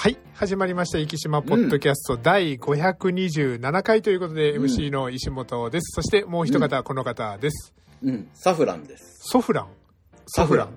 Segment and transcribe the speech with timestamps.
[0.00, 0.16] はい。
[0.32, 0.98] 始まりました。
[0.98, 5.92] 生島ポッドキャスト第527回ということで、うん MC の石本です。
[5.94, 7.74] そしてもう一方、この方です。
[8.02, 9.28] うん、サフランです。
[9.28, 9.68] ソフラン。
[10.26, 10.68] サフラン。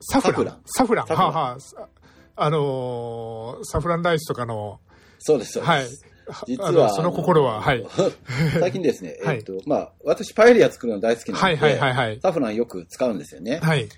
[0.00, 0.60] サフラン。
[0.64, 1.06] サフラン。
[1.08, 1.88] サフランはあ、はあさ、
[2.36, 4.78] あのーサフランライスとかの、
[5.18, 6.04] そうです、そうではいす。。
[6.46, 7.84] 実は、その心は、はい。
[8.60, 12.20] 最近ですね、 はいえっと、まあ、私パエリア作るの大好きなので、はいはいはいはい。
[12.22, 13.58] サフランよく使うんですよね。
[13.60, 13.88] はい。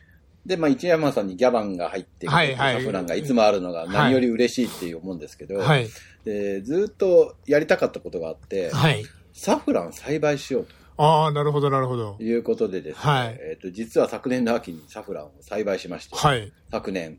[0.46, 5.89] で、まあ、一山さんにギャバンが入ってはいはいサフランがいつもあるのが何より嬉しいっていう思うんですけど、はい。
[6.25, 9.04] でずっとやりたかったことがあって、はい。
[9.32, 10.66] サフラン栽培しよう
[10.96, 12.22] ああ、なるほどなるほどと。
[12.22, 16.52] いうことでですね、はいえっと、実は昨年の秋にサフランを栽培しまして、はい。
[16.71, 17.18] 昨年。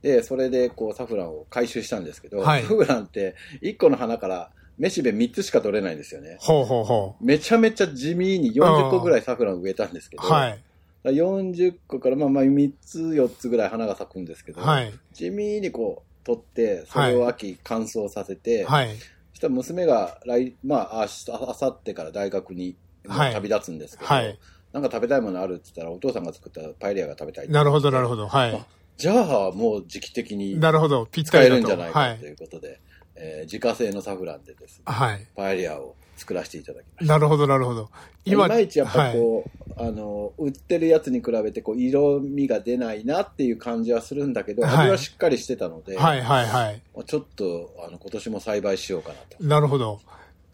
[0.00, 6.38] で、それでこうサフランを回収したんですけど、はいサフランって1個の花からめしべ3つしか取れないんですよね。
[6.40, 10.22] ほうほうほめちゃめちゃ地味に40個ぐらいサフラン植えたんですけう。
[10.22, 10.58] ど、はい。
[11.10, 14.92] 40個からまあまあ3つ4つぐらい花が咲くんですけど、はい。
[15.12, 18.96] 地味にこう取って、それを秋乾燥させて、はい。
[19.32, 24.38] そしたら娘が来、まあ、あさってから大学にはい旅立つんですけど、はい
[24.70, 28.28] なんか食べたいものあるって言ったらお父さんが作ったパエリアが食べたいなるほどなるほど。
[28.28, 28.66] はいあ。
[28.98, 31.06] じゃあもう時期的になるほど。
[31.06, 31.42] ぴっ使。
[31.42, 32.26] えるんじゃないかと。
[32.26, 32.80] いうことで、
[33.14, 35.26] えー自家製のサフランでですね、はい。
[35.34, 37.12] パエリアを作らせていただきました。
[37.14, 37.88] なるほど、なるほど。
[38.24, 46.82] いまいちやっぱこう、あの、売ってるやつに比べてこう色味が出ないなっていう感じはするんだけど、はい味はしっかりしてたので、はい、はい、はい。
[47.06, 49.42] ちょっとあの今年も栽培しようかなと。
[49.44, 50.00] なるほど。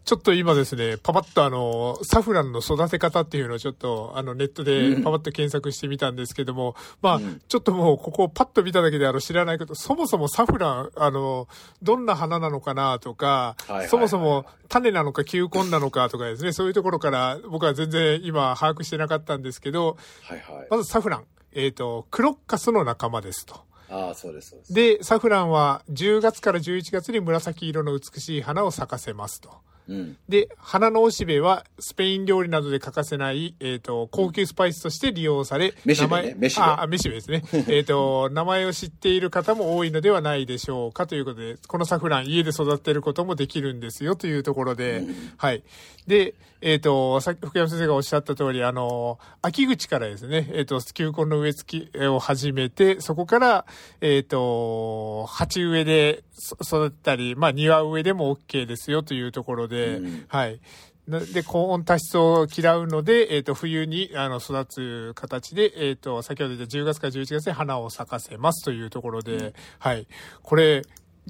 [0.05, 11.47] ちょっと今ですね、パパッとあの、サフランの育て方っていうのをちょっとあのネットでうんパパッと検索してみたんですけども、まあ、うんちょっともうここをパッと見ただけであの知らないこと、そもそもサフラン、あの、
[11.81, 13.55] どんな花なのかなとか、
[13.89, 20.67] そもそも種なのか球根なのかとかですね、そういうところから僕は全然今把握してなかったんですけど、はいはい。
[20.69, 23.55] まずサフラン、えっ、と、クロッカスの仲間ですと。
[23.89, 24.73] ああ、そうです、そうです。
[24.73, 29.49] で、サフランは10月から11月に紫色の美しい花を咲かせますと。
[29.87, 30.17] うん。
[30.27, 37.43] で、花のおしべはスペイン料理などで欠かせない、えっ、と、高級スパイスとして利用され、めしべね名前めしべあ、あめしべですね。
[37.67, 45.03] えっと、名前を知っている方も多いのではないでしょうかということで、このサフラン家で育てることもできるんですよというところで、
[45.37, 45.63] はい。
[46.07, 53.65] で、えっ、と、さっき福山先生がおっしゃった通り、あの、秋口からですね、えっ、と、球根の植え付けを始めて、そこから、
[54.01, 60.59] えっ、と、鉢植えでそ育てたり、まあ庭植えでも OK ですよというところで、うんはい。
[61.07, 70.07] なで、高温多湿を嫌うので、えっ、と、冬に、あの、育つ形で、えっ、と、先ほど言った10月から11月に花を咲かせますというところで、はい。
[70.41, 70.81] これ、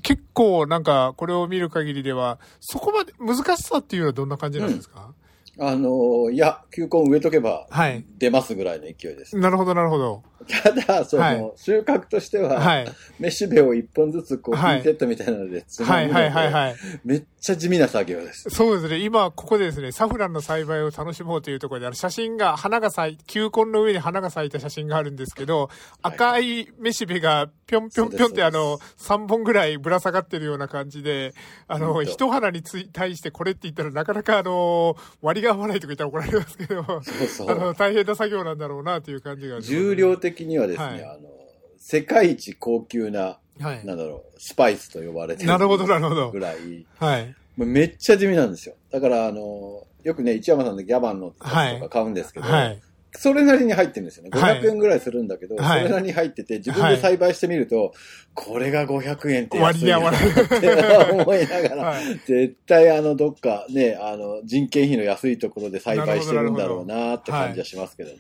[0.02, 5.14] 結構なんか、これを見る限りでは、そこまで難しさっていうのはどんな感じなんですか、
[5.58, 9.38] あの、いや、球根植えとけばはい出ますぐらいの勢いです。
[9.38, 10.24] なるほど、なるほど。
[10.48, 12.88] ただ、その、はい収穫としては、はい。
[13.20, 16.76] めしべを一本ずつこう、はいピンセットみたいなのでつまはい、はい、はい、はい。
[17.04, 18.50] めっちゃ地味な作業です。
[18.50, 19.00] そうですね。
[19.04, 25.70] 今、ここでですね、サフランの栽培を楽しもうというところで、あの写真が、花が咲い、球根の上に花が咲いた写真があるんですけど、
[26.02, 31.36] 赤いめしべがぴょんぴょんぴょんってあの、3本ぐらいぶら下がってるような感じで、
[31.68, 37.76] あの、一花につい対してこれって言ったらなかなかあの、割りが合わないとか言ったら怒られますけど、そうそあの、う。
[37.76, 39.62] 大変な作業なんだろうなという感じが。
[39.62, 41.30] 重量的にはですね、はいあの、
[41.78, 43.86] 世界一高級な、はい。
[43.86, 46.40] なんだろう、スパイスと呼ばれてなるほど、なるほどぐ。
[46.40, 47.36] らい、はい。
[47.58, 48.76] めっちゃ地味なんですよ。
[48.92, 52.82] だから、あの、よくね、一山さんのギャバンのとか買うんですけど、はい。
[53.18, 54.30] それなりに入ってるんですよね。
[54.32, 57.94] はい500円ぐらいするんだけど、はいそれなりに入ってて、自分で栽培してみると、
[58.34, 62.06] これが500円って割に合わないって思いながら、はい。
[62.26, 68.18] 絶対あの、どっかね、あの、人件費の安いところで栽培してるんだろうなって感じはしますけどね。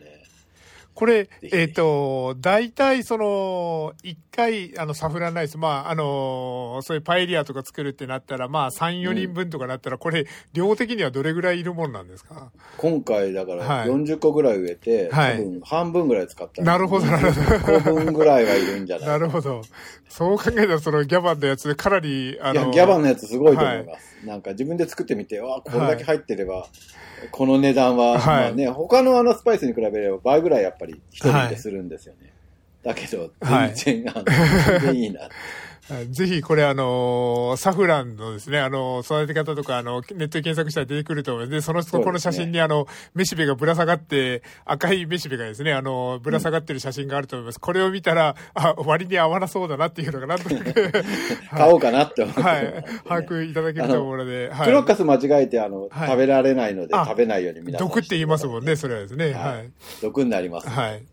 [0.95, 12.49] これ、えっ、と、大体その、一回、あの、サフランライス、まあ、あの、そういうパエリアとか作るってなったら、まあ、3、4人分とかなったら、これ、量的にはどれぐらいいるもんなんですか？
[12.77, 13.89] 今回だからはい。
[13.89, 15.37] 40個ぐらい植えて、はい。
[15.37, 17.57] 多分半分ぐらい使ったんでなるほどなるほど。
[17.57, 19.63] 5個分ぐらいはいるんじゃないなるほど。
[20.07, 24.15] そう考えたら、そのギャバンのやつ、かなり、あいや、の、ギャバンのやつすごいと思います。
[24.25, 26.67] なんか自分で作ってみて、わあ、これだけ入ってれば、
[27.31, 28.43] この値段は、はい。
[28.43, 32.33] まあね、他のあのスパイスに比べれば倍ぐらいやっぱり一人でするんですよね。
[32.83, 35.21] だけど、はい全然、あの、全然いいな。
[35.21, 35.29] はい
[36.09, 41.51] ぜひ、これ、あの、サフランのですね、あの、育て方とか、あの、ネットで検索したら出てくると思います。
[41.51, 47.59] で、その、そこの写真に、あの、めしべがぶら下がって、赤いめしべがですね、あの、ぶら下がってる写真があると思います。
[47.59, 50.91] これを見たら、あ、割に合わなそうだなっていうのが、なんとなく、
[51.55, 54.65] 買おうかなって思って、はい、把握いただけると思うので、はい。
[54.65, 58.95] クロッカス間違えて、あの、はい食べられないので、あ食べないように皆さん毒って言いますもんね、それ。
[58.95, 59.33] れはですね。
[59.33, 59.69] ははいい。
[60.01, 60.69] 毒になります。
[60.69, 61.03] はい。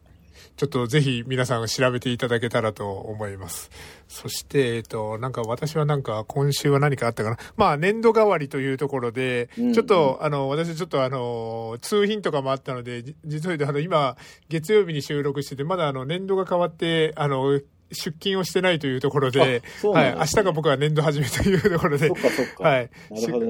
[0.62, 3.68] ちょっとぜひ皆さん調べていただけたらと思います。
[4.06, 7.36] そして、えっと、なんか私はなんか今週は何かあったかな？
[7.56, 14.16] まあ年度代わりというところで、うんちょっと、あの、私ちょっとあの、通品とかもあったので、じ実を言うとあの、今、
[14.48, 17.60] 月曜日に収録してて、まだあの、年度が変わって、あの、
[17.92, 22.10] 出勤をしてないというところで、あそうはい、明日が僕は年度始めというところで。
[22.58, 22.90] はい。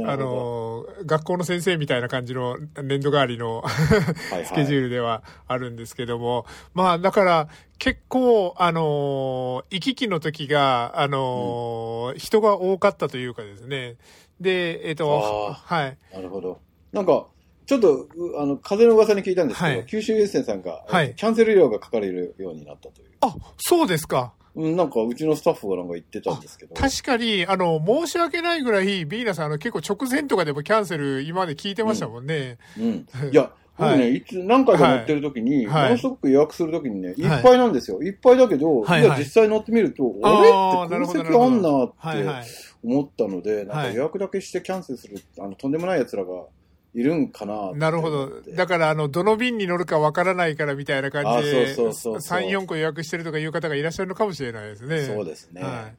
[0.07, 3.71] あの、学校の先生みたいな感じの年度代わりのは
[4.31, 7.49] いはい スケジュールではあるんですけども、まあだから
[7.79, 13.97] 結構、あの、行き来の時が、あの、人が多かったというかですね。
[14.41, 15.99] で、えっ、と、あはい。
[16.13, 16.61] なるほど。
[16.93, 17.27] なんか、
[17.67, 23.09] ちょっと、うあの、風の噂に聞いたんですけど、はい九州郵船さんが、はいキャンセル料が書かれるようになったという。
[23.21, 24.33] あ、そうですか。
[24.55, 26.75] うん、なんか、うちのスタッフがなんか言ってたんですけど。
[26.75, 32.59] 確かに、あの、申し訳ないぐらい、ビーナさん、あの、結構直前とかでもキャンセル今まで聞いてましたもんね。
[32.79, 33.07] うん。
[33.33, 38.03] いや、僕ね、はいいつ、何回か乗ってる時に、はいノンストップ予約する時にね、いっぱいなんですよ。
[38.03, 40.91] いっぱいだけど、はいはいいや、実際乗ってみると、あーあれ？
[40.91, 42.51] なるほどって空席あんなはいはいって。
[42.85, 46.45] 思ったので、なんかはい予約だけしてキャンセルする、あの、とんでもない奴らが
[46.95, 48.43] いるんかななるほど。
[48.55, 55.07] だから、あの、どの便に乗るかわからないからみたいな感じで、あそうそうそうそう3、4個予約してるとかいう方がいらっしゃるのかもしれないですね。
[55.07, 55.63] そうですね。
[55.63, 55.97] はい。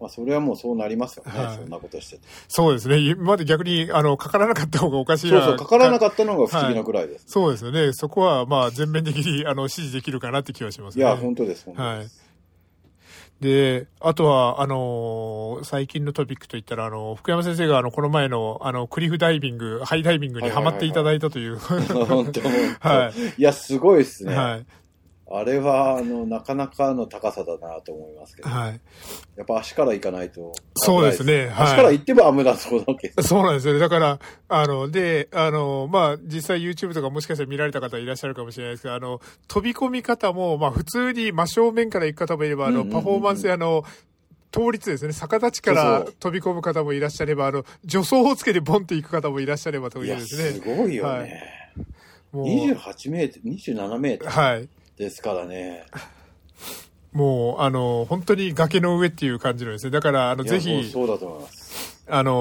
[0.00, 2.22] まあ、それはもうそうなりますよね、はいそんなことしてて。
[2.46, 2.98] そうですね。
[2.98, 5.40] 今まで逆に、あの、かからなかった方がおかしいな。
[5.40, 7.24] そうそう、かからなかったのが不思議なくらいです。
[7.26, 7.92] そうですよね。
[7.92, 11.04] そこは、まあ、全面的に、あの、支持できるかなって気はしますね。
[11.04, 12.23] いや、本当です、本当はい
[13.40, 21.58] であとは、あのー最近のトピックといったら、あの、福山先生が、あの、この前の、あの、クリフダイビング、ハイダイビングにハマっていただいたという。
[21.58, 22.40] 本当、本当。
[22.80, 24.34] はいいや、すごいですね。
[24.34, 24.66] はい。
[25.38, 28.48] あれは、あの、なかなかの高さだなと思いますけど。
[28.48, 28.80] はい。
[29.36, 30.52] やっぱ足から行かないと。
[30.76, 33.22] そうですねはい足から行っても危なそうだけど。
[33.22, 33.80] そうなんですよね。
[33.80, 43.84] だから、あの、で、あの、まあ、実際 YouTube とかもしかしたら見られた方いらっしゃるかもしれないですけど、あの、飛び込み方も、まあ、普通に真正面から行く方もいれば、あの、パフォーマンスやあの、
[44.54, 45.12] 倒立ですね。
[45.12, 50.50] 逆立ちから飛び込む方もいらっしゃれば、あの、助走をつけてボンって行く方もいらっしゃればというですね。
[50.50, 51.42] すごいよはいね。
[52.30, 54.68] もう、28メートル、27メートルはい。
[54.96, 55.86] ですからね。
[57.12, 59.90] もう、あの、本当に崖の上っていう感じのですね。
[59.90, 62.02] だから、あの、ぜひ、そうだと思います。
[62.06, 62.32] あの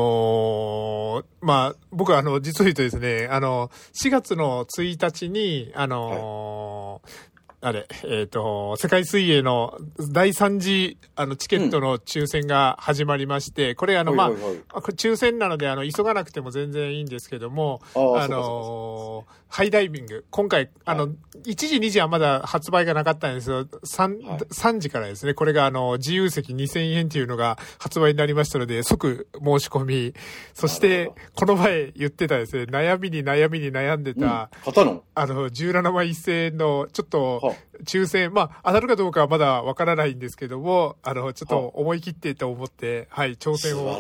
[1.22, 7.33] ーまあ、僕はあの、実を言うとですね、あの、4月の1日に、あのー
[7.64, 9.78] あれ、えっ、と、世界水泳の
[10.12, 14.58] 第3次、あの、チケットの抽選が始まりまして、これあの、まあはい、はいはい。
[14.96, 20.26] 抽選なので、あの、急がなくても全然いいんですけども、あのーハイダイビング。
[20.32, 21.14] 今回、あの、1
[21.56, 23.66] 時、2時はまだ発売がなかったんですよ。
[23.66, 24.40] 3、はい。
[24.40, 30.16] 3時からですね、これがあの、自由席2000円っていうのが発売になりましたので、即申し込み。
[30.56, 34.20] そしなてこの前言ってたですね、悩みに悩みに悩んでうん。
[34.20, 35.04] た、買ったの？
[35.14, 37.53] あの、17万1000円の、ちょっとは、
[37.86, 44.00] 抽選、まあ、当たるかどうかはまだわからないんですけども、あの、ちょっと思い切ってと思って、はい、挑戦を。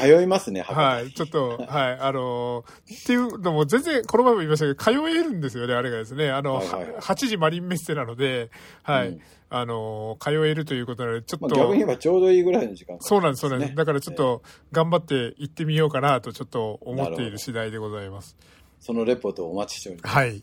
[0.00, 6.30] 通いますね、 はい、ちょっと、はい、あのっていうのも全然、この前も言いましたけど、通えるんですよね、あれがですね。
[6.30, 8.50] あの、はいはいはい8時マリンメッセなので、
[8.82, 13.68] はい、うんあの通えるということなので、ちょっと、まあ、逆に言えばちょうどいいぐらいの時間そうなんです、そうなんです。
[13.70, 14.42] ねだからちょっと、
[14.72, 18.36] 頑張って行ってみようかなと、ちょっと思っている次第でございます。
[18.80, 20.14] そのレポートをお待ちしております。
[20.14, 20.42] はい。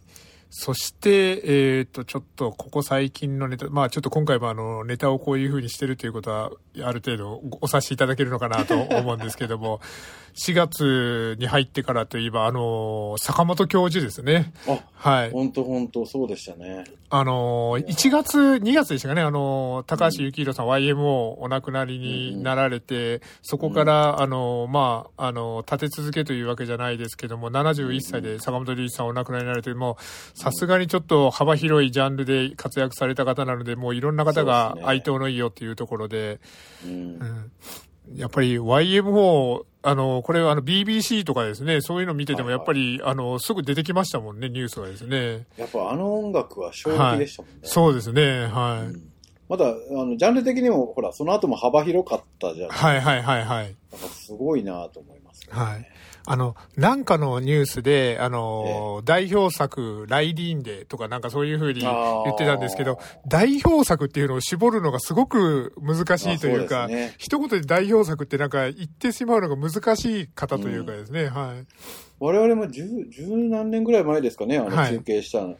[0.56, 1.42] そして、
[1.80, 6.52] えっ、と、ちょっと、ここ最近のネタ、まあ、ちょっと今回もあの、ネタをこういう風にしてるということは、
[6.84, 9.82] ある程度お察しいただけるのかなと 思うんですけども、
[10.36, 14.54] 4月に入ってからといえば、あの、坂本教授ですね。
[14.68, 15.32] あ、はい。
[15.32, 16.86] 本当本当そうでしたね。
[17.10, 36.42] あの、1月、2月でしたかね、あの、高橋幸宏さん、YMO お亡くなりになられて、そこから、あの、まあ、あの、立て続けというわけじゃないですけども、71歳で坂本龍一さんお亡くなりになられて、もう、さすがにちょっと幅広いジャンルで活躍された方なので、もういろんな方が哀悼の意をっていうところで、
[36.86, 37.52] うんうん
[38.16, 45.46] やっぱり YMO、あの、これはあの BBC とかですね、そういうの見ててもはいはいやっぱり、あの、すぐ出てきましたもんね、ニュースがですね。
[45.56, 47.60] やっぱあの音楽は衝撃でしたもんね。
[47.64, 48.88] そうですね、はい。
[48.88, 49.14] うん
[49.50, 53.76] まだ、あの、ジャンル的にも、ほら、その後も幅広かったじゃないはいはいはいはい。
[53.92, 55.48] だからすごいなと思います、ね。
[55.52, 55.88] はい。
[56.26, 61.90] あの、なんかのニュースで、あの、代表作、ライディーンデとかなんかそういう風に言
[62.34, 67.14] ってたんですけど、代表作っていうのを絞るのがすごく難しいというか、うね。
[67.18, 71.66] 一言で代表作ってなんか言ってしまうのが難しい方というかですね、はい。
[72.20, 74.94] 我々も十、十何年ぐらい前ですかね、あの、はい。
[74.94, 75.58] 中継したの。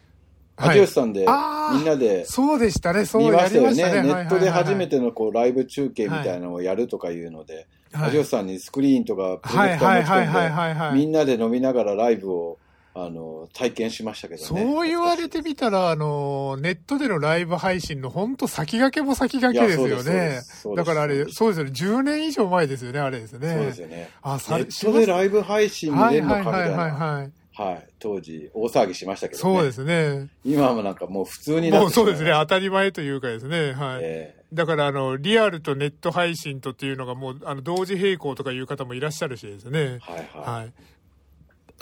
[0.56, 0.78] はい。
[0.78, 1.26] 有吉さんで、
[1.74, 4.02] みんなでそうでしたね、そう見まやしたよね。
[4.02, 11.00] ネットで初めて、てのこうライブ中継みたいなのをやるとかいうので、はい有吉さんにスクリーンとかプロジェクタはいはいはいはいー持ち込んで。
[11.00, 12.58] みんなで飲みながらライブを
[12.96, 14.46] あの、体験しましたけどね。
[14.46, 20.40] そう言われてみたら、あの、ネットでのライブ配信の本当先駆けも先駆けですよね
[20.76, 21.72] だからあれ、そうですよね。
[21.72, 23.52] 10年以上前ですよね、あれですね。
[23.52, 24.10] そうですよね。
[24.22, 26.82] あ、さネットでライブ配信見はいれるのかはいはいみたいな。
[26.82, 27.32] はいはい。
[27.56, 27.86] はい。
[27.98, 29.54] 当時、大騒ぎしましたけどね。
[29.56, 30.28] そうですね。
[30.44, 32.30] 今はなんかもう普通になってもうそうですね。
[32.30, 33.72] 当たり前というかですね。
[33.72, 34.00] しはい。
[34.02, 39.98] えだから、あの、リアルとネット配信とっていうのがもう、あの、同時並行とかいう方もいらっしゃるしですねえ。
[40.00, 40.60] はいはい。
[40.62, 40.72] はい。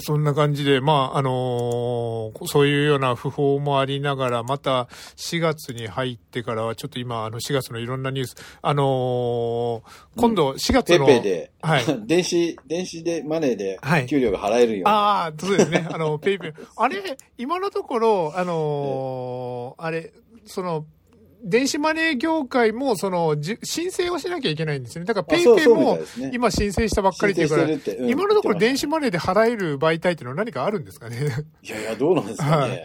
[0.01, 4.85] そんな感じで、まあ、あのーそういうような訃報もありながら、また
[5.17, 9.83] 4月に入ってからは、ちょっと今、あの4月のいろんなニュース、あのー
[10.17, 11.85] 今度4月ペの、ペで、はい。
[12.07, 14.85] 電子、電子で、マネーではい、給料が払えるように。
[14.87, 15.87] ああ、そうですね。
[15.91, 16.53] あの、 PayPay。
[16.77, 20.13] あれ、今のところ、あのーあれ、
[20.47, 20.87] その、
[21.45, 25.07] 電子マネー業界も、その、じ申請をしなきゃいけないんですよね。
[25.07, 25.99] だから、 PayPay も
[26.33, 27.69] 今申請したばっかりっていうから、
[28.09, 31.17] 今のところ電子マネーで払える媒体っていうのは何かあるんですかね。
[31.63, 32.85] いやいや、どうなんですかね。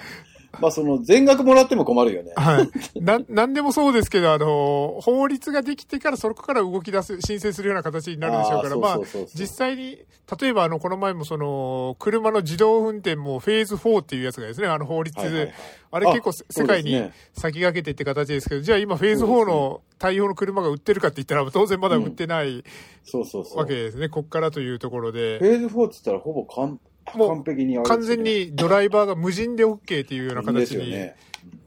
[0.57, 2.33] は いまあ、その、全額もらっても困るよね。
[2.35, 2.69] はい。
[3.01, 8.99] な、なんでもそうですけど、あの、法律ができてから、そこから動き出す、申請するような形になるでしょうから、まあ
[9.33, 9.99] 実際に、
[10.39, 15.53] 例えば、あの、この前もその、車の自動運転もフェーズ4っていうやつがですね、あの法律で、はいはいはい
[15.91, 22.63] あれ結構あ世界に先駆けてって形ですけど、じゃあ今フェーズ4の対応の車が売ってるかって言ったら、当然まだ売ってない
[23.03, 23.57] そうそうそう。
[23.57, 25.45] わけですね、こっからというところでフ。
[25.45, 26.79] ェーズ4って言ったらほぼ完
[27.15, 31.09] もう完璧に完全にドライバーが無人で OK っていうような形に。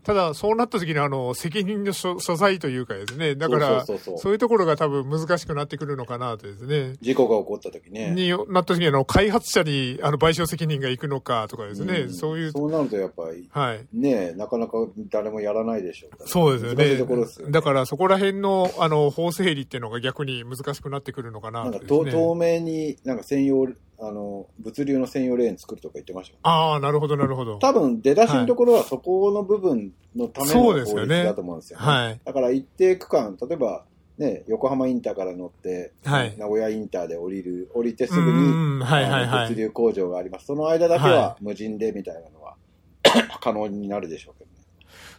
[0.02, 6.97] ただそうなった時にあの責任の所所在というかですね、だからそういうところが多分難しくなってくるのかなとですね。
[7.00, 8.11] 事故が起こった時ね。
[8.11, 13.87] になった時にあの開発者にあの賠償責任が行くのかとかですね、んそういう、そうなるとやっぱり、はい。
[13.92, 14.78] ねなかなか
[15.11, 17.50] 誰もやらないでしょうからそうですよ難しいところですよね。
[17.50, 17.52] ね。
[17.52, 21.99] だからそこら辺のあの法整理っていうのが逆に難しくなってくるのかななんとですね。
[22.04, 27.59] かと透明に、なんか専用、あの、物流の専用レーン作るとか言ってましたよああ、なるほどなるほど。
[27.59, 31.85] 多分出だしのところはそこの部分のための法律だと思うんですよね。
[31.85, 32.20] はい。
[32.25, 33.85] だから一定区間、例えば、
[34.18, 39.49] ね、横浜インターから乗って、はい名古屋インターで降りる、降りてすぐうに、ん、はいはいはい。
[39.49, 40.47] 物流工場があります。
[40.47, 42.56] その間だけはは無人でみたいなのは
[43.40, 44.56] 可能になるでしょうけどね。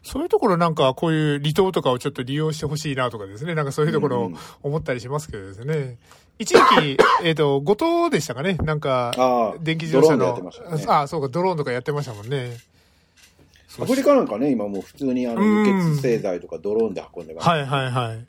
[0.04, 3.56] そういうところなんかこういう離島とかをちょっと利用してほしいなとかですね。
[3.56, 5.98] なんかそういうところを思ったりしますけどですね。
[6.38, 6.60] 一時
[6.96, 7.76] 期、 えっと、後
[8.06, 8.56] 藤でしたかね。
[8.64, 10.86] なんか、電気自動車のね。
[10.88, 12.58] ああ、そうか、ドローンとかやってましたもんね。
[13.80, 17.48] アフリカなんかね、今もう普通にあのうん輸血製剤とかドローンで運んでます。
[17.48, 18.26] はいはいはい。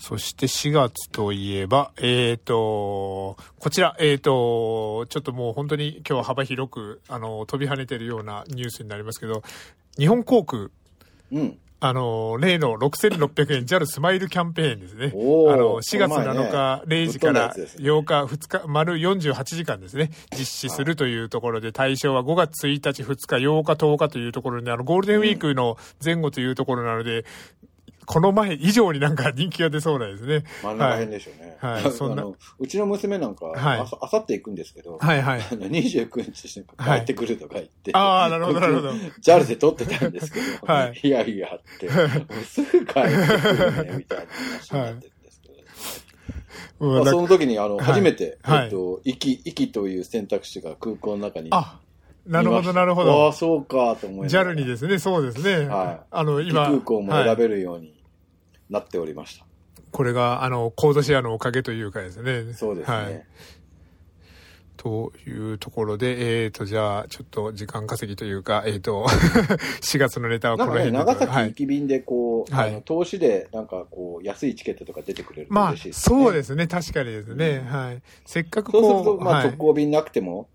[0.00, 9.42] そして4月といえば、えっ、と、こちら、えっ、と、ちょっともう本当に今日は幅広く、あの、飛び跳ねてるようなニュースになりますけど、
[9.98, 10.70] 日本航空、
[11.32, 11.58] うん。
[11.82, 15.06] あの、例の6600円 JAL スマイルキャンペーンですね。
[15.06, 15.16] あ
[15.56, 16.40] の、4月この前ね。
[16.40, 17.84] 7日0時からつですね。
[17.90, 27.24] 8日、2日、丸48時間ですね、実施するというところで、対象は5月1日、2日、8日、10日というところで、あの、ゴールデンウィークの前後というところなので、
[28.10, 30.42] この前以上になんか人気が出そうなんですね。
[30.64, 31.56] 真ん中辺でしょうね。
[31.60, 35.40] はいはいそんなあのうちの娘なんか、はいあさって行くんですけど、はいはい。
[35.52, 38.90] あの29日帰ってくるとか言って、ああ、なるほど、なるほど。
[39.22, 41.88] JAL で撮ってたんですけど、 はいいやいやって、
[42.44, 43.10] すぐ帰って
[43.44, 45.54] くるね、みたいな話になってるんですけど、
[46.90, 51.78] うんまあ、その時にあの、はい初めて、はいえっと、行き、行きという選択肢が空港の中にあ、
[52.26, 53.32] なるほど、なるほああ、ど。
[53.32, 55.66] そうか、と思いながら JAL にですね、そうですね。
[55.68, 57.99] はいあの、今、空港もはい選べるように
[58.70, 59.46] なっておりました。
[59.90, 62.52] これが、あの、コードシェアのおかげというかですね。
[62.54, 62.96] そうですね。
[62.96, 63.26] はい。
[64.76, 69.04] というところで、えっ、と、じゃあ、ちょっと時間稼ぎというか、えっ、と、
[69.82, 71.48] 4月のネタはこなんかね、の辺で長崎はい。
[71.48, 76.24] 行き便でこう、はいあの投資でなんかこう、安いチケットとか出てくれるとまあ嬉しい、ですね。
[76.24, 76.66] そうですね。
[76.66, 77.60] 確かにですね。
[77.60, 78.02] はい。
[78.24, 80.48] せっかくそうすこう、ると、まあ、はい直行便なくても、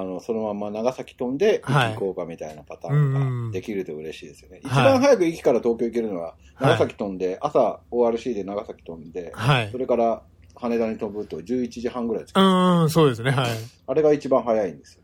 [0.00, 4.60] あの、そのまま長崎飛んで、はい行こうかみたいなパターンができると嬉しいですよね。
[4.64, 9.70] 一はい番早く駅から東京行けるのは、はい長崎飛んで、朝 ORC で長崎飛んで、はい。
[9.72, 10.22] それから
[10.54, 13.32] 羽田に飛ぶと11時半ぐらい着くうーん、そうですね。
[13.32, 13.50] はい。
[13.88, 15.02] あれが一番早いんですよ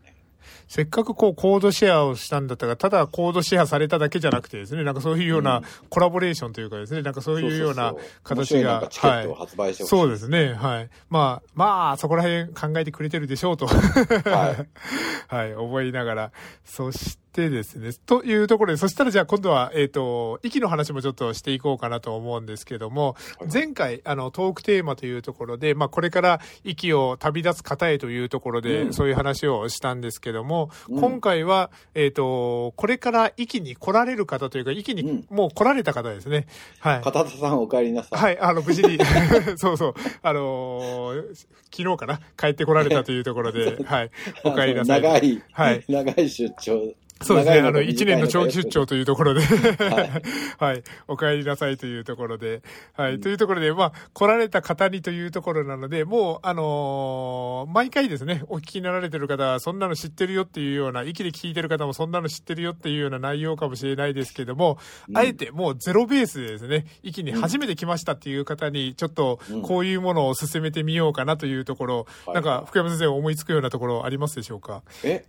[0.67, 7.93] せっかくこうコードシェアをしたんだったら、ただコードシェアされただけじゃなくてですね、なんかそういうよううなんコラボレーションというかですね、なんかそういうような
[8.23, 9.97] 形がいなんか、チケットを発売してほしい。
[9.97, 10.53] そうですね。
[10.53, 10.89] はい。
[11.09, 13.67] まあ、まあ、そこら辺考えてくれてるでしょうと。
[13.67, 13.75] はい。
[15.27, 16.31] はい、覚えながら。
[16.63, 23.15] そしでですね、というところで、そしたらじゃあ今度は、えっ、ー、と、息の話もちょっとしていこうかなと思うんですけども、
[23.51, 36.47] 前回、あの、トークテーマというところで、まあ、これから息を旅立つ方へというところで、そういう話をしたんですけども、うん、今回は、えっ、ー、と、これから息に来られる方というか、息にもう来られた方ですね。
[36.79, 37.01] はい。
[37.01, 38.19] 片田さんお帰りなさい。
[38.19, 38.99] はい、あの、無事に、
[39.55, 41.35] そうそう、あのー、
[41.73, 44.11] 昨日かな、帰って来られたというところで、 はい、
[44.43, 45.01] お帰りなさい。
[45.01, 45.85] 長い、はい。
[45.87, 47.59] 長い出張そうですね。
[47.59, 49.41] あの、一年の長期出張というところで。
[49.41, 50.11] はい、
[50.57, 50.83] はい。
[51.07, 52.61] お帰りなさいというところで、
[52.93, 53.15] はい。
[53.15, 64.77] うん、というところで、まあ、来られた方にというところなので、もう、あのー、毎回ですね、お聞きになられてる方は、そんなの知ってるよっていうような、息で聞いてる方もそんなの知ってるよっていうような内容かもしれないですけども、
[65.09, 74.83] うん、あえてもうゼロベースでですね、息に初めて来ましたっていう方に、ちょっと、こういうものを進めてみようかなというところ、うん、なんか、福山先生思いつくようなところありますでしょうか？
[75.03, 75.25] え、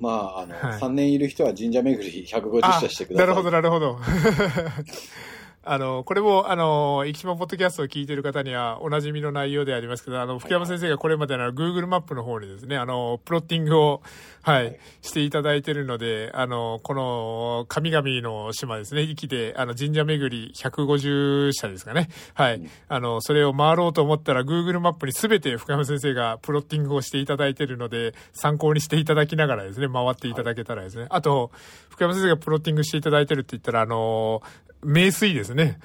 [0.00, 3.26] まあ、あの、はい、3年いる人は神社巡り150社してください。
[3.26, 3.98] なるほど、なるほど。
[5.66, 14.02] あの、これも、あの、生島ポッドキャストを聞いている方にはおなじみの内容でありますけど、あの、福山先生がこれまでの Google マップの方にですね、あの、プロッティングを、
[14.42, 22.10] はい、していただいているので、あの、この、神々の島ですね、壱岐で、あの、神社巡り150社ですかね。
[22.34, 22.60] はい。
[22.88, 31.06] あの、それを回ろうと思ったら Google マップにすべて福山先生がプロッティングをしていただいているので、参考にしていただきながらですね、回っていただけたらですね。
[31.08, 31.50] あと、
[31.88, 34.42] 福山先生がプロッティングしていただいているって言ったら、あの、
[34.84, 35.78] 名水ですね。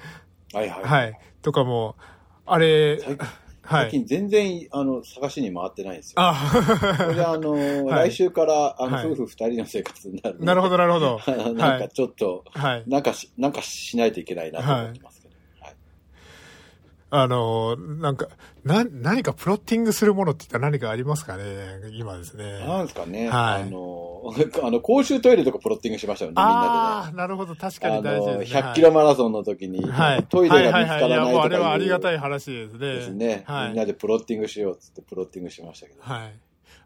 [0.52, 0.84] はいはい。
[0.84, 1.18] はい。
[1.42, 1.96] とかも、
[2.46, 3.00] あれ、
[3.70, 6.14] 最近全然、あの、探しに回ってないんですよ。
[6.16, 6.34] あ
[7.06, 11.20] これあの、はい、来週から、あの、夫婦二人の生活になる、なるほど、なるほど。
[11.54, 15.19] なんかちょっと、はい、なんかし、なんかしないといけないなと思ってます。
[17.12, 18.28] あの、なんか、
[18.64, 21.44] な、何かプロッティングするものって言ったら何かありますかね？
[21.92, 22.60] 今ですね。
[22.60, 23.28] なんですかね？
[23.28, 23.62] はい。
[23.62, 24.22] あの、
[24.62, 26.66] あの、公衆トイレとかプロッティングしましたよね、みんなでね。
[26.68, 27.56] ああ、なるほど。
[27.56, 28.60] 確かに大事ですね。
[28.60, 31.38] 100キロマラソンの時に、はい、トイレが見つからないとかいう。
[31.40, 32.78] あれはありがたい話ですね。
[32.78, 33.42] ですね。
[33.46, 36.02] はい、みんなでプロッティングしようっつってプロッティングしましたけど。
[36.02, 36.32] はい。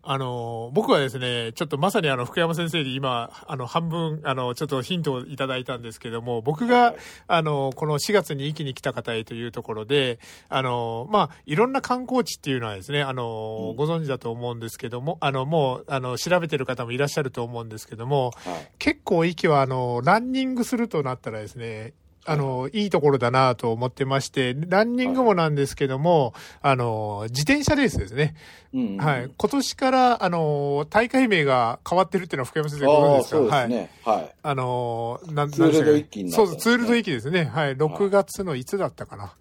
[0.07, 6.95] あの、僕はですね、ちょっとまさにあの、福山先生に今、あの、半分、あの、ちょっとヒントをいただいたんですけども、僕が、
[7.27, 10.19] あの、この4月に一気に来た方へというところで、
[10.49, 21.95] あの、まあ、いろんな観光地っていうのはですね、あの、ご存知だと思うんですけども、あの、もう、あの、調べてる方もいらっしゃると思うんですけども、はい、結構息は、あの、ランニングするとなったらですね、
[22.27, 28.35] あの、いいところだなと思ってまして、ランニングもなんですけども、はい、あの、自転車レースですね。
[28.73, 29.31] うんうん、はい。
[29.37, 33.37] 今年から、あの、大会名が変わってるっていうのは福山先生ご存知ですか？
[33.37, 33.91] そうですね。
[34.05, 34.17] はい。
[34.17, 37.45] はい、あの、なんツールド一気になった、ね、そう、ツールド一気ですね。
[37.45, 37.77] はい。
[37.77, 39.23] 6月のいつだったかな。
[39.25, 39.33] はい、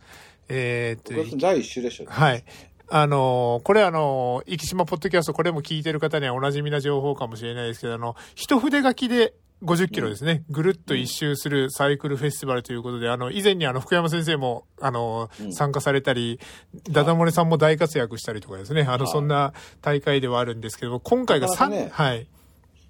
[0.49, 1.37] えー、っと。
[1.37, 2.43] 第一週でしょ、ね、はい。
[2.89, 16.39] あの、これあの、生島ポッドキャスト、これも聞いてる方にはおなじみな情報かもしれないですけど、あの、一筆書きで50キロですね、ぐるっと一周するサイクルフェスティバルということで、あの、以前にあの、福山先生も、あの、参加されたり、
[16.89, 22.27] ダダ漏れさんも大活躍したりとかですね、あの、そんな大会ではあるんですけど、今回が3、はい。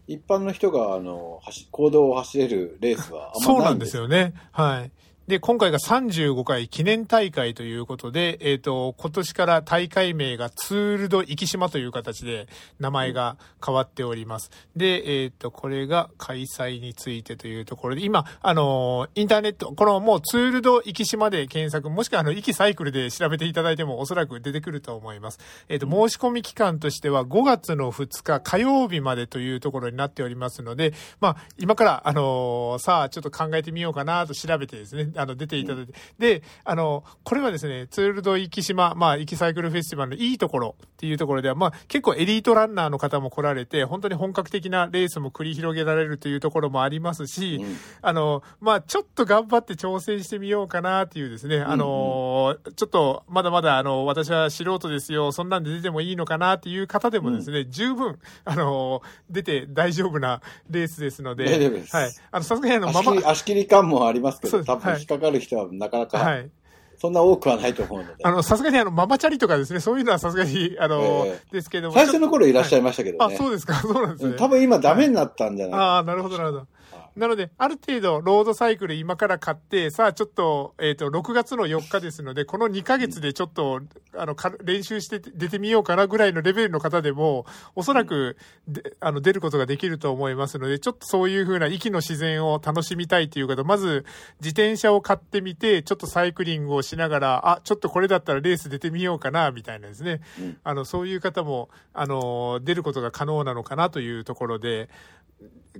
[0.07, 1.39] 一般の人が、あの、
[1.71, 4.33] 行動を走れるレースはあんまないんですそうなんですよね。
[4.51, 4.91] はい。
[5.25, 14.51] で、今回が35回記念大会ということで、えっ、ー、と、今年から大会名がツールド生島という形で名前が変わっております。
[14.75, 25.39] で、えっ、ー、と、これが開催についてというところで、今、あの、インターネット、このもうツールド生島で検索、もしくはあの、生きサイクルで調べていただいてもおそらく出てくると思います。
[25.69, 52.69] えっ、ー、と、申し込み期間としては5月の2日火曜日までというところになっておりますので、まあ、今から、あの、さあ、ちょっと考えてみようかなと調べてですね、あの、出ていただいて、で、あの、これはですね、ツールド行島、まあ、行きサイクルフェスティバルのいいところっていうところでは、まあ、結構エリートランナーの方も来られて、本当に本格的なレースも繰り広げられるというところもありますし、うん、あの、まあ、ちょっと頑張って挑戦してみようかなっていうですね、あの、うん。
[52.69, 61.45] うん、ちょっと、まだまだ、あの、私は素人ですよ、そんなんで出てもいいのかなっていう方でもですね、うん、十分、あの、出て大丈夫なレースですので、
[61.91, 62.11] はい。
[62.31, 63.13] あの、さすがにあの、まま。
[63.25, 66.49] 足切り感もありますけど、多分引っかかる人はなかなか、はい。
[66.97, 68.23] そんな多くはないと思うので。
[68.23, 71.93] あの、さすがにあの、ママチャリとかですね、そういうのはさすがに、 あの、えー、ですけども。
[71.93, 73.35] 最初の頃いらっしゃいましたけどね。
[73.35, 74.37] あ、そうですか、そうなんですね。
[74.37, 76.67] 多分今ダメになったんじゃない、はい、ああ、なるほど、なるほど。
[77.15, 83.81] なので、ある程度、ロードサイクル今から買って、さあ、ちょっと、えっ、ー、と、6月の4日ですので、この2ヶ月でちょっと、
[84.15, 87.45] あの、練習して出てみようかなぐらいのレベルの方でも、
[87.75, 88.35] おそらく、
[88.67, 94.05] であの、出ることができると思いますので、ちょっとそういう風な息の自然を楽しみたいという方、まず、
[94.39, 100.21] 自転車を買ってみて、ちょっとサイクリングをしながら、あ、ちょっとこれだったらレース出てみようかな、みたいなですね。
[100.63, 104.89] あの、そういう方も、あの、出ることが可能なのかなというところで、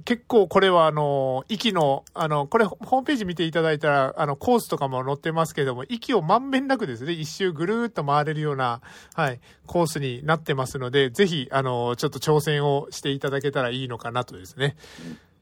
[0.06, 8.82] 結構これはあの、息の、あの、これホームページ見ていただいたら、あの、コースとかも載ってますけども、息をまんべんなくですね、一周ぐるっと回れるような、
[9.14, 14.76] はい、コースになってますので、ぜひ、あの、ちょっと挑戦をしていただけたらいいのかなとですね。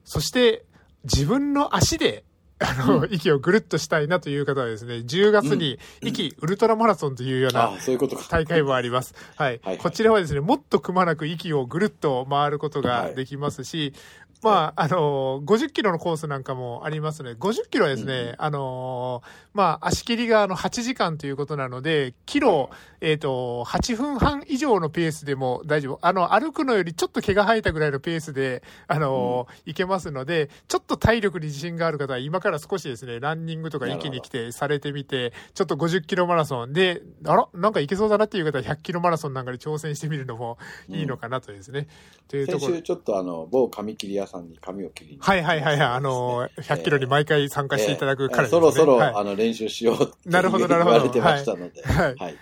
[0.04, 0.66] そして、
[1.06, 2.26] 自分の足で
[2.62, 7.72] あの、息をぐるっとしたいなという方はですね、10月に、息ウルトラマラソンというような
[8.30, 9.16] 大会もあります。
[9.36, 9.60] はい。
[9.80, 13.94] こちらはですね、もっとくまなく息をぐるっと回ることができますし、
[14.44, 19.22] まあ、あの、50キロのコースなんかもありますので、50キロはですね、あの、
[19.54, 26.00] まあ、足切りがあの8時間ということなので、キロ、えっ、ー、と、8分半以上のペースでも大丈夫。
[26.02, 36.74] あの、歩くのよりちょっと毛が生えたぐらいのペースで、あの、うん、いけますので、ちょっと体力に自信がある方は今から少しですね、ランニングとか一気に来てされてみて、ちょっと50キロマラソン。
[36.74, 41.80] で、あら、なんかいけそうだなっていう方は100キロマラソンなんかに挑戦してみるのもいいのかなとですね。
[41.80, 41.88] うん、
[42.28, 42.74] というところ。
[42.74, 48.60] 先週ちょっとあの、某髪切り屋さんに髪を切りに、はいはいはいはい、あの、 100キロに毎回参加していただく彼ですね。
[48.60, 51.00] えーえー、そろそろ、はい、あの、練習しようってなるほど、なるほど。
[51.00, 51.84] 言われてましたので。
[51.84, 52.16] はい。
[52.16, 52.38] はい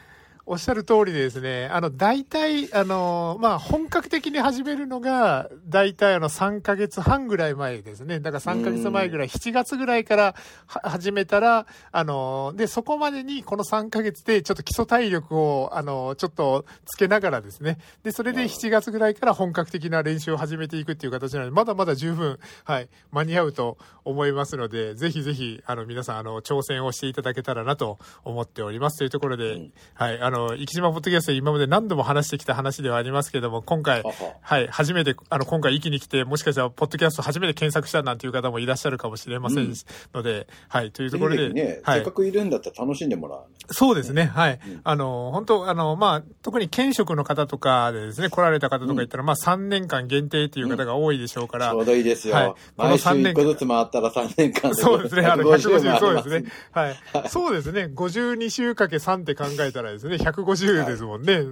[0.52, 8.20] おっしゃる通りでですね、あの、大体、あの、まあ、本格的に始めるのが、大体あの、3ヶ月半ぐらい前ですね。
[8.20, 10.36] だから3ヶ月前ぐらい、7月ぐらいから
[10.66, 17.78] 始めたら、あの、で、そこまでにこの3ヶ月でちょっと基礎体力を、あの、ちょっとつけながらですね。
[18.02, 28.98] で、それで7月ぐらいから本格的な練習を始めていくっていう形なので、まだまだ十分、はい、間に合うと思いますので、ぜひぜひ、あの、皆さん、あの、挑戦をしていただけたらなと思っております。
[28.98, 34.04] というところで、はい、あの、の、生島ポッドキャスト今まで何度も話してきた話ではありますけども、今回、
[34.42, 39.74] はい、初めて、あの、今回一気に来て、もしかしたら、ポッドキャスト初めて検索したなんていう方もいらっしゃるかもしれません
[40.14, 41.50] ので、うん、はい、というところで。
[41.50, 44.60] ね、はい、せっかくいるんだったら楽しんでもらう、そうですね、はい。
[44.66, 51.72] うん、あの、本当あの、まあ、特に県職の方とかでですね、来られた方とか言ったら、うん、まあ、3年間限定っていう方が多いでしょうから。
[51.72, 52.36] ちょうどいいですよ。
[52.36, 53.42] はい、この3年間。
[53.42, 56.52] 1個ずつ回ったら3年間そうですね、あの、150、そうですね。
[56.72, 56.96] はい。
[57.30, 61.34] そうですね、52週かけ3って考えたらですね、150ですもんね。
[61.36, 61.44] はい。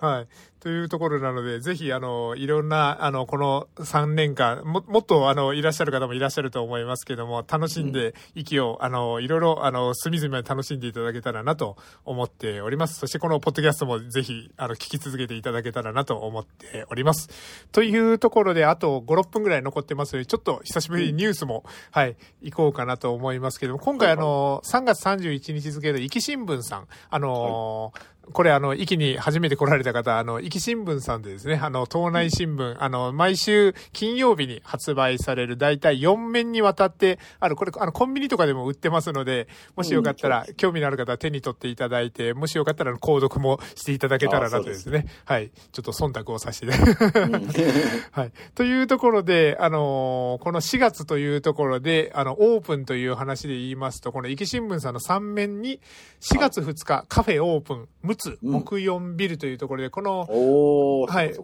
[0.00, 0.28] はい、
[0.60, 12.98] というところなので、ぜひ、あの、いろんな、あの、この3年間、も、もっと、あの、いらっしゃる方もいらっしゃると思いますけども、楽しんで、息を、あの、いろいろ、あの、隅々まで楽しんでいただけたらなと思っております。
[12.98, 17.28] そして、このポッドキャストもぜひ、あの、聞き続けていただけたらなと思っております。
[17.72, 46.72] というところで、あと5、6分ぐらい残ってますので、ちょっと久しぶりにニュースも、はい、行こうかなと思いますけども、今回、あの、3月31日付の、壱岐新聞さん、あの、はいこれあの、壱岐に初めて来られた方、あの、壱岐新聞さんでですね、あの、東内新聞、あの、毎週金曜日に発売される大体4面にわたって、あの、これ、あの、コンビニとかでも売ってますので、もしよかったら、興味のある方は手に取っていただいて、もしよかったら、購読もしていただけたらなとですね、はい、ちょっと忖度をさせて、
[48.12, 48.32] はい。
[48.54, 55.80] というところで、あの、この4月というところで、あの、オープンという話で言いますと、この壱岐新聞さんの3面に、
[56.20, 61.34] 4月2日、カフェオープン、陸奥木4ビルというところで、この、はい、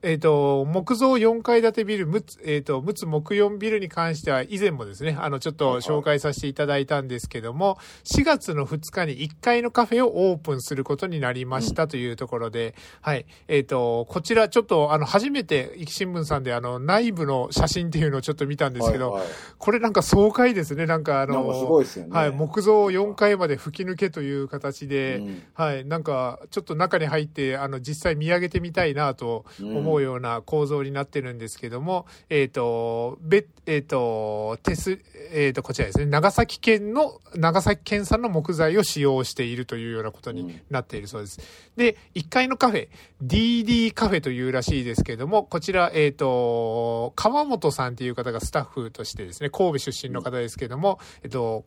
[0.00, 13.26] えっ、ー、と、木造4階建てビル、むつ、えっ、ー、と、むつ木4ビルに関しては以前もですね、あの、ちょっと紹介させていただいたんですけども、4月の2日に1階のカフェをオープンすることになりましたというところで、はい。
[13.48, 22.10] えっ、ー、と、こちらちょっと、あの、初めて、生き新聞さんであの、内部の写真っていうのをちょっと見たんですけど、はいはい、これなんか爽快ですね、なんかあの、すごいですよね。
[22.12, 22.30] はい。
[22.30, 25.84] 木造4階まで吹き抜けという形で、うん、はい。
[25.84, 35.00] なんか、ちょっと中に入って、あの、実際見上げてみたいなと思うような構造像になってるんですけども、えっ、ー、と、べ、えっ、ー、と、テス、
[35.32, 41.40] えっ、ー、と、こちらですね、長崎県の、長崎県産の木材を使用しているというようなことになっているそうです。
[41.76, 42.88] うん、で、1階のカフェ、
[43.22, 51.64] DD カフェというらしいですけども、こちら、えっ、と、川本さんっていう方がスタッフとしてですね、神戸出身の方ですけども、えっと、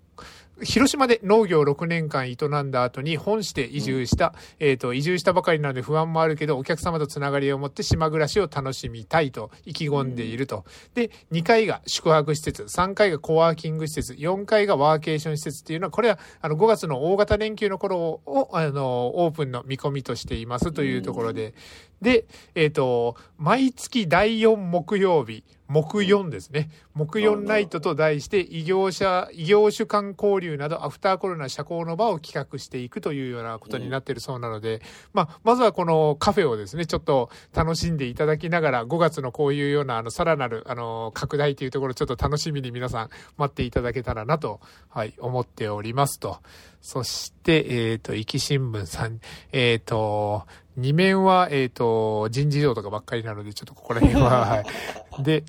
[0.63, 10.65] 広島で農業6年間営んだ後に本市で移住した、うん、えっ、ー、と、移住したばかりなので不安もあるけど、お客様とつながりを持って島暮らしを楽しみたいと意気込んでいると。
[10.93, 21.55] で、2階が宿泊施設、3階がコワーキング施設、4階がワーケーション施設っていうのは、これは、あの、5月の大型連休の頃を、あの、オープンの見込みとしていますというところで、
[22.01, 26.69] で、えっ、ー、と、毎月第4木曜日、木4ですね。
[26.93, 34.81] 木4ナイトと題して、異業者、異業種間交流など、アフターコロナ社交の場を企画していくというようなことになっているそうなので、
[35.13, 44.59] まあ、まずはこのカフェをですね、ちょっと楽しんでいただきながら、5月のこういうような、あの、さらなる、あの、拡大というところ、ちょっと楽しみに皆さん待っていただけたらなと、
[44.89, 46.39] はい、思っておりますと。
[46.81, 49.21] そして、えっ、ー、と、壱岐新聞さん、
[49.53, 50.47] えっ、ー、と、
[50.81, 54.65] 二面は、えっ、ー、と、人事異動とかばっかりなので、ちょっとここら辺は、はい。
[55.23, 55.43] で、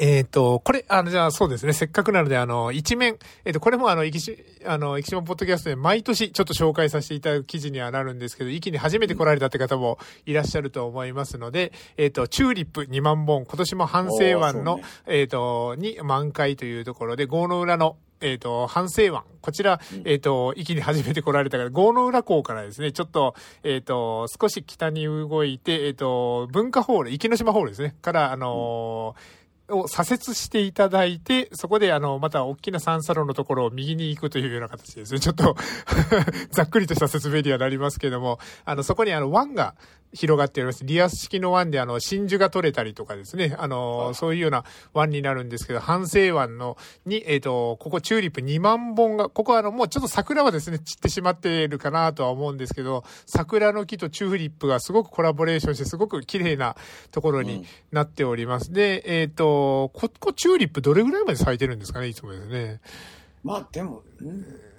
[0.00, 19.24] えっ、ー、と、これ、あの、じゃあそうですね、せっかくなので、あの、一面、えっ、ー、と、これもあの、生きし、あの、生きしポッドキャストで毎年ちょっと紹介させていただく記事にはなるんですけど、一気に初めて来られたって方もいらっしゃると思いますので、えっ、ー、と、チューリップ2万本、今年も反省湾の、ね、えっ、と、に満開というところで、郷の裏のえっ、ー、と、反省湾。
[19.40, 29.14] こちら、えっ、ー、と、一気に初めて来られたから、郷の浦港からですね、ちょっと、えっ、ー、と、少し北に動いて、えっ、と、文化ホール、池ノ島ホールですね、から、あの
[29.70, 35.20] を左折していただいて、そこであの、また大きなサンサロンのところを右に行くというような形ですね。
[35.20, 35.56] ちょっと
[36.50, 39.74] ざっくりとした説明にはなりますけども、あの、そこにあの、湾が、
[40.12, 40.84] 広がっております。
[40.84, 56.76] リアス式の湾であの、真珠が取れたりとかですね、あの、そういうような湾になるんですけど、反省湾の、に、えっ、ー、と、ここチューリップ2万本が、ここはあの、もうちょっと桜はですね、散ってしまっているかなとは思うんですけど、桜の木とチューリップがすごくコラボレーションして、すごく綺麗な
[57.12, 58.68] ところになっております。
[58.68, 62.80] うん、で、えっ、ー、と、ここチューリップどれぐらいまで咲いてるんですかね、いつもですね。
[63.44, 64.02] まあ、でも、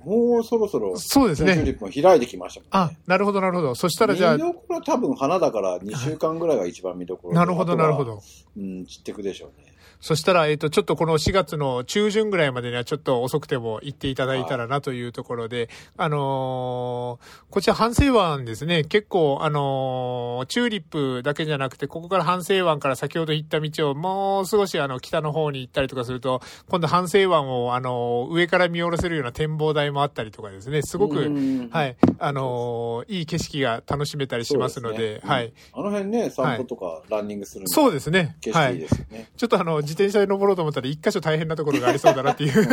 [0.06, 1.54] もうそろそろ、そうですね。
[1.54, 2.96] チューリップも開いてきましたもんね。
[2.96, 3.76] あ、なるほど、なるほど。
[3.76, 4.34] そしたらじゃあ。
[4.38, 7.34] 見どころは多分花だから2週間ぐらいが一番見どころ。
[7.34, 8.22] なるほど、なるほど。
[8.58, 9.71] うん、散ってくでしょうね。
[10.02, 31.18] そしたら、えっ、と、ちょっとこの4月の中旬ぐらいまでにはちょっと遅くても行っていただいたらなというところで、あのー、こちら反省湾ですね、結構、あのー、チューリップだけじゃなくて、ここから反省湾から先ほど行った道をもう少しあの、北の方に行ったりとかすると、今度反省湾をあのー、上から見下ろせるような展望台もあったりとかですね、すごく、
[31.70, 38.38] はい、あのいい景色が楽しめたりしますので、でね、はい、あの辺ね、散歩とかランニングするそうですね。
[38.42, 39.06] 景色いいですね。
[39.12, 42.68] はい、ちょっとあの、自転車で登ろうと思ったら一箇所大変なところがありそうだなっていう。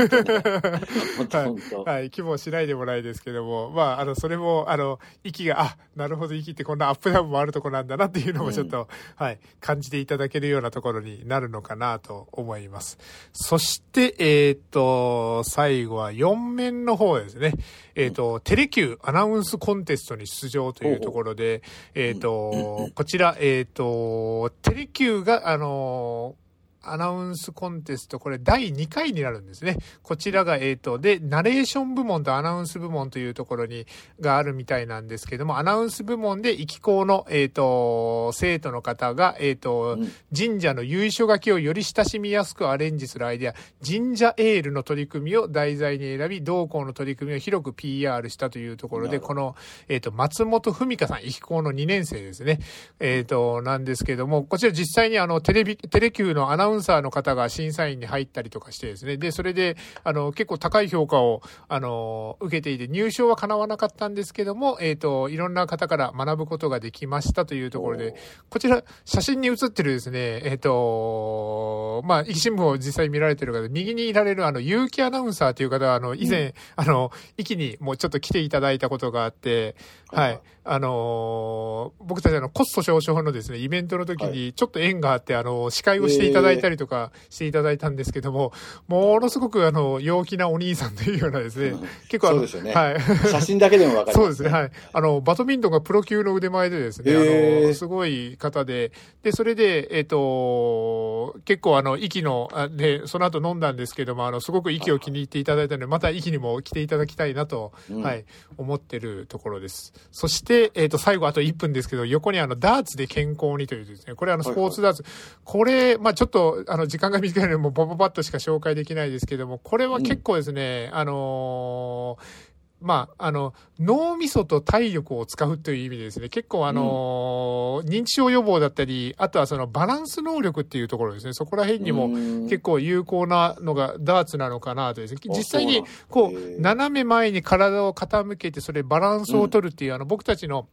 [1.28, 12.98] はい、はい、気もしないでもないですけども、まあ、あの、それも、あの、息が、あ、なるほど、息ってこんなアップダウンもあるとこなんだなっていうのもちょっと、うん、はい、感じていただけるようなところになるのかなと思います。
[13.32, 17.52] そして、えっ、ー、と、最後は4面の方ですね。
[17.94, 21.62] えっ、ー、と、テレキューアナウンスコンテストに出場というところで、
[21.94, 26.36] えっ、ー、と、こちら、えっ、と、テレキューが、あの
[26.82, 29.76] アナウンスコンテスト、これ第2回になるんですね。
[30.02, 33.86] こちらが、えっ、ー、と、で、ナレーション部門とアナウンス部門というところに、
[34.20, 49.56] があるみたいなんですけども、アナウンス部門で、行き校の、えっ、ー、と、生徒の方が、えっ、ー、と、うん、神社の由緒書きをより親しみやすくアレンジするアイデア、神社エールの取り組みを題材に選び、同校の取り組みを広く PR したというところで、この、
[49.88, 52.60] えっ、と、松本文香さん、行き校の2年生ですね。
[53.00, 68.14] えっ、と、なんですけども、こちら実際にあの、テレビ、テレキューのアナウンサーの方が審査員に入ったりとかしてですね、で、それで、あの、結構高い評価を、あの、受けていて、入賞は叶わなかったんですけども、えっ、ー、と、いろんな方から学ぶことができましたというところで、
[68.48, 79.76] こちら、写真に写ってるですね、えっ、ー、と、まあ、生き新聞を実際見られてる方、右にいられるあの、結城アナウンサーという方は、あの、以前、うん、あの、息にもうちょっと来ていただいたことがあって、
[80.10, 80.40] はい。
[80.70, 88.52] あの僕たちあの、コスト少々のですね、イベントの時にちょっと縁があって、あの、司会をしていただいたりとかしていただいたんですけども、
[88.86, 91.76] ものすごくあの、陽気なお兄さんというようなですね、
[92.08, 92.74] 結構あの、ね。
[92.74, 93.00] はい。
[93.28, 94.70] 写真だけでもわかる、そうですね、はい。
[94.92, 108.24] あの、バドミントンがプロ級の腕前でですね、あの、すごい方で、で、それで、えっ、ー、と、結構あの、息の、で、その後飲んだんですけども、あの、すごく息を気に入っていただいたので、また息にも来ていただきたいなと、うん、はい、
[108.56, 109.92] 思ってるところです。
[110.10, 115.02] そして、えっ、ー、と、最後あと1分ですけど、横にあの、ダーツで健康にというですね、これあの、スポーツダーツ。
[115.02, 122.47] はいはい、これ、まあちょっと、あの、時間が短いので、もう、パパパッとしか紹介できないですけども、これは結構ですね、うん、あのー
[122.80, 132.08] まあ、あの、脳みそと体力を使うという意味でですね、結構あの、うん、認知症予防だったり、あとはそのバランス能力っていうところですね、そこら辺にも
[132.48, 140.68] 結構有効なのがダーツなのかなとですね、実際にこう、斜め前に体を傾けて、それバランスを取るっていう、うん、あの、僕たちの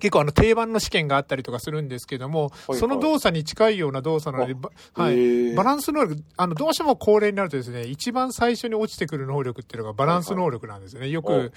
[0.00, 4.56] 結構あの定番の試験があったりとかするんですけども、はいはい、その動作に近いような動作なので、
[4.94, 11.08] はい、バランス能力、あの、どうしても高齢になるとですね、一番最初に落ちてくる能力っていうのがバランス能力なんですよね。
[11.08, 11.52] よく、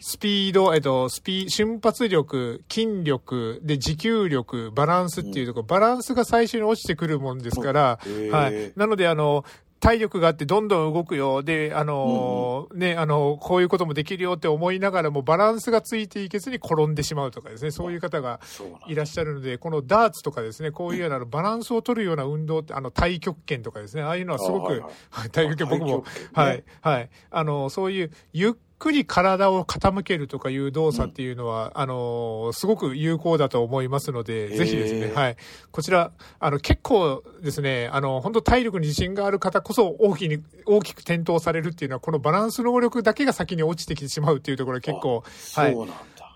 [0.00, 7.98] スピード、えっと、スピ瞬発力、筋力、で、持久力、バランスっていうところ、バランスが最初に落ちてくるもんですから、
[8.30, 8.72] はい。
[8.76, 9.44] なので、あの、
[9.80, 11.42] 体力があってどんどん動くよ。
[11.42, 18.40] で、あのーうん、ね、あの、こういうこともできるよって思いながらもバランスがついていけずに転んでしまうとかですね、そういう方が
[18.88, 24.90] いらっしゃるので、このダーツとかですね、こういうようなバランスを取るような運動って、あの、太極拳とかですね、ああいうのはすごく、はいはい、
[25.24, 27.10] 太極拳僕も、ね、はい、はい。
[27.30, 35.36] あの、そういうゆっくり体を傾けるとかいう動作っていうのは、うん、あの、すごく有効だと思いますので、ぜひですね、はい。
[35.70, 45.76] こちら、あの、結構ですね、あの、本当体力に自信がある方こそ大きに、大きく転倒されるっていうのは、このバランス能力だけが先に落ちてきてしまうっていうところ結構、はい。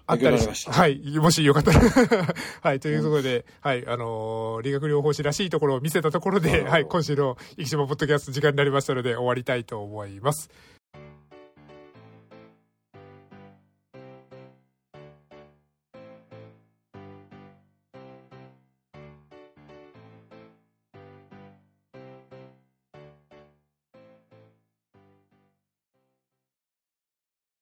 [0.07, 0.73] あったりしました。
[0.73, 1.01] はい。
[1.19, 1.81] もしよかったら
[2.61, 2.81] はい。
[2.81, 3.87] というところで、はい。
[3.87, 6.85] あのー、理学療法士らしいところを見せたところで、はい。
[6.87, 10.51] 今週の生島ポッドキャスト時間になりましたので終わりたいと思います。